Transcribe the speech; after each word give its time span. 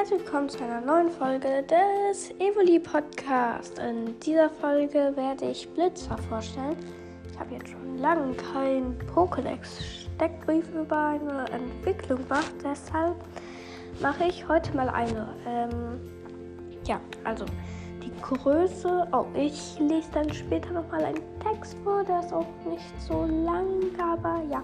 herzlich 0.00 0.20
willkommen 0.20 0.48
zu 0.48 0.64
einer 0.64 0.80
neuen 0.80 1.10
Folge 1.10 1.62
des 1.64 2.30
Evoli 2.40 2.78
Podcast. 2.78 3.78
In 3.80 4.18
dieser 4.20 4.48
Folge 4.48 5.12
werde 5.14 5.50
ich 5.50 5.68
Blitzer 5.74 6.16
vorstellen. 6.16 6.74
Ich 7.30 7.38
habe 7.38 7.52
jetzt 7.52 7.68
schon 7.68 7.98
lange 7.98 8.32
keinen 8.34 8.98
Pokédex-Steckbrief 9.14 10.64
über 10.70 10.96
eine 10.96 11.44
Entwicklung 11.50 12.26
gemacht, 12.26 12.50
deshalb 12.64 13.14
mache 14.00 14.24
ich 14.24 14.48
heute 14.48 14.74
mal 14.74 14.88
eine. 14.88 15.34
Ähm, 15.46 16.00
ja, 16.86 16.98
also 17.24 17.44
die 18.02 18.22
Größe. 18.22 19.06
Oh, 19.12 19.26
ich 19.34 19.78
lese 19.80 20.08
dann 20.14 20.32
später 20.32 20.70
nochmal 20.70 21.04
einen 21.04 21.20
Text 21.40 21.76
vor, 21.84 22.04
der 22.04 22.20
ist 22.20 22.32
auch 22.32 22.46
nicht 22.66 23.02
so 23.06 23.26
lang, 23.26 23.82
aber 23.98 24.40
ja. 24.50 24.62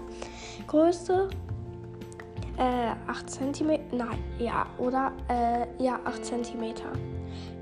Größe 0.65 1.29
äh, 2.57 2.93
8 3.07 3.29
cm. 3.29 3.79
Nein, 3.91 4.23
ja, 4.39 4.65
oder? 4.77 5.11
Äh, 5.29 5.67
ja, 5.81 5.99
8 6.05 6.25
cm. 6.25 6.73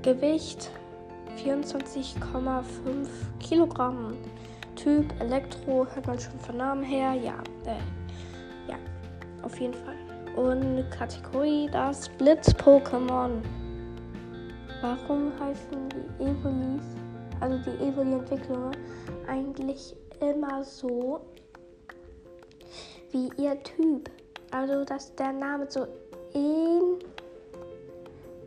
Gewicht 0.02 0.70
24,5 1.44 3.08
Kilogramm. 3.40 4.16
Typ 4.74 5.06
Elektro, 5.20 5.86
hört 5.86 6.06
man 6.06 6.18
schon 6.18 6.38
von 6.40 6.56
Namen 6.58 6.82
her. 6.82 7.14
Ja, 7.14 7.42
äh, 7.64 8.70
ja, 8.70 8.76
auf 9.42 9.58
jeden 9.58 9.74
Fall. 9.74 9.96
Und 10.36 10.90
Kategorie 10.90 11.68
das 11.72 12.08
Blitz-Pokémon. 12.18 13.40
Warum 14.82 15.32
heißen 15.40 15.88
die 15.88 16.24
Evolis, 16.24 16.84
also 17.40 17.58
die 17.58 17.84
Evoli-Entwicklungen, 17.84 18.76
eigentlich 19.26 19.96
immer 20.20 20.62
so 20.62 21.20
wie 23.12 23.30
ihr 23.38 23.62
Typ? 23.62 24.10
Also, 24.58 24.86
dass 24.86 25.14
der 25.16 25.32
Name 25.32 25.66
so 25.68 25.86
ähnelt. 26.32 27.04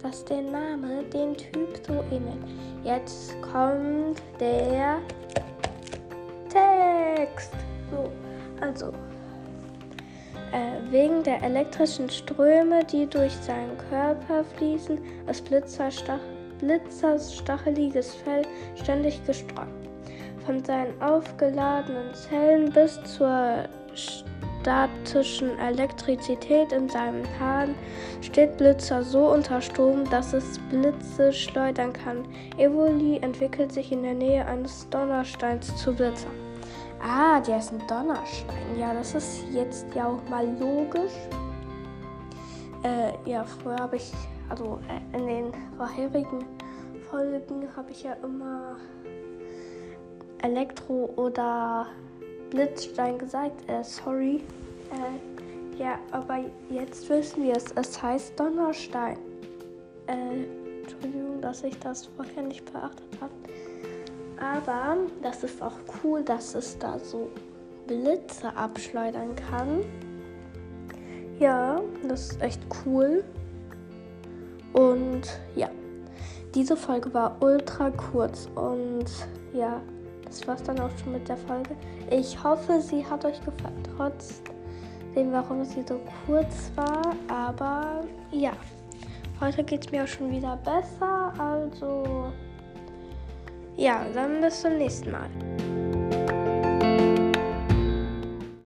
Dass 0.01 0.25
der 0.25 0.41
Name 0.41 1.03
den 1.03 1.37
Typ 1.37 1.79
so 1.85 2.03
ähnelt. 2.09 2.39
Jetzt 2.83 3.39
kommt 3.43 4.19
der 4.39 4.97
Text. 6.49 7.53
So, 7.91 8.09
also. 8.59 8.87
Äh, 10.51 10.91
wegen 10.91 11.21
der 11.21 11.43
elektrischen 11.43 12.09
Ströme, 12.09 12.83
die 12.85 13.05
durch 13.05 13.35
seinen 13.35 13.77
Körper 13.91 14.43
fließen, 14.57 14.97
ist 15.29 15.45
Blitzerstach 15.45 16.19
Blitzers 16.57 17.35
stacheliges 17.35 18.15
Fell 18.15 18.41
ständig 18.75 19.23
gestreut. 19.27 19.67
Von 20.43 20.65
seinen 20.65 20.99
aufgeladenen 21.03 22.15
Zellen 22.15 22.71
bis 22.71 22.99
zur 23.03 23.69
statischen 24.61 25.57
Elektrizität 25.59 26.71
in 26.71 26.89
seinem 26.89 27.23
Hahn 27.39 27.75
steht 28.21 28.57
Blitzer 28.57 29.03
so 29.03 29.31
unter 29.31 29.61
Strom, 29.61 30.09
dass 30.09 30.33
es 30.33 30.59
Blitze 30.69 31.31
schleudern 31.31 31.93
kann. 31.93 32.25
Evoli 32.57 33.17
entwickelt 33.17 33.71
sich 33.71 33.91
in 33.91 34.03
der 34.03 34.13
Nähe 34.13 34.45
eines 34.45 34.87
Donnersteins 34.89 35.75
zu 35.77 35.93
Blitzer. 35.93 36.29
Ah, 37.01 37.39
der 37.39 37.59
ist 37.59 37.71
ein 37.71 37.81
Donnerstein. 37.87 38.77
Ja, 38.77 38.93
das 38.93 39.15
ist 39.15 39.45
jetzt 39.53 39.85
ja 39.95 40.07
auch 40.07 40.29
mal 40.29 40.45
logisch. 40.59 41.13
Äh, 42.83 43.29
ja, 43.29 43.43
früher 43.43 43.77
habe 43.77 43.95
ich, 43.95 44.11
also 44.49 44.79
äh, 44.89 45.17
in 45.17 45.27
den 45.27 45.53
vorherigen 45.77 46.45
Folgen 47.09 47.67
habe 47.75 47.91
ich 47.91 48.03
ja 48.03 48.13
immer 48.23 48.75
Elektro 50.41 51.11
oder 51.15 51.87
Blitzstein 52.49 53.17
gesagt. 53.17 53.69
Äh, 53.69 53.83
sorry. 53.83 54.43
Äh, 54.91 55.81
ja, 55.81 55.99
aber 56.11 56.39
jetzt 56.69 57.09
wissen 57.09 57.43
wir 57.43 57.55
es. 57.55 57.65
Es 57.75 58.01
heißt 58.01 58.39
Donnerstein. 58.39 59.17
Äh, 60.07 60.45
Entschuldigung, 60.81 61.41
dass 61.41 61.63
ich 61.63 61.77
das 61.79 62.07
vorher 62.07 62.43
nicht 62.43 62.65
beachtet 62.71 63.21
habe. 63.21 63.33
Aber 64.39 64.97
das 65.21 65.43
ist 65.43 65.61
auch 65.61 65.77
cool, 66.03 66.23
dass 66.23 66.55
es 66.55 66.77
da 66.79 66.97
so 66.97 67.29
Blitze 67.87 68.55
abschleudern 68.55 69.35
kann. 69.35 69.83
Ja, 71.39 71.81
das 72.07 72.31
ist 72.31 72.41
echt 72.41 72.61
cool. 72.85 73.23
Und 74.73 75.21
ja, 75.55 75.69
diese 76.55 76.75
Folge 76.75 77.13
war 77.13 77.37
ultra 77.41 77.91
kurz 77.91 78.49
und 78.55 79.05
ja, 79.53 79.81
das 80.29 80.47
war's 80.47 80.63
dann 80.63 80.79
auch 80.79 80.91
schon 81.01 81.13
mit 81.13 81.27
der 81.27 81.37
Folge. 81.37 81.75
Ich 82.11 82.41
hoffe, 82.43 82.81
sie 82.81 83.05
hat 83.05 83.25
euch 83.25 83.39
gefallen, 83.43 83.83
trotzdem, 83.97 85.31
warum 85.31 85.65
sie 85.65 85.83
so 85.87 85.99
kurz 86.25 86.71
war. 86.75 87.15
Aber 87.27 88.03
ja, 88.31 88.53
heute 89.41 89.63
geht's 89.63 89.91
mir 89.91 90.03
auch 90.03 90.07
schon 90.07 90.31
wieder 90.31 90.57
besser. 90.57 91.33
Also 91.37 92.31
ja, 93.75 94.05
dann 94.13 94.41
bis 94.41 94.61
zum 94.61 94.77
nächsten 94.77 95.11
Mal. 95.11 95.29